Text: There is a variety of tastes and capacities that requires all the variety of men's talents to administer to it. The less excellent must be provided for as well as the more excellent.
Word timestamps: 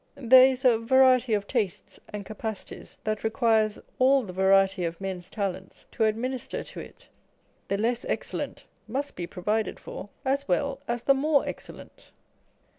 There 0.15 0.47
is 0.47 0.65
a 0.65 0.79
variety 0.79 1.35
of 1.35 1.45
tastes 1.45 1.99
and 2.09 2.25
capacities 2.25 2.97
that 3.03 3.23
requires 3.23 3.77
all 3.99 4.23
the 4.23 4.33
variety 4.33 4.83
of 4.83 4.99
men's 4.99 5.29
talents 5.29 5.85
to 5.91 6.05
administer 6.05 6.63
to 6.63 6.79
it. 6.79 7.07
The 7.67 7.77
less 7.77 8.03
excellent 8.05 8.65
must 8.87 9.15
be 9.15 9.27
provided 9.27 9.79
for 9.79 10.09
as 10.25 10.47
well 10.47 10.79
as 10.87 11.03
the 11.03 11.13
more 11.13 11.45
excellent. 11.47 12.09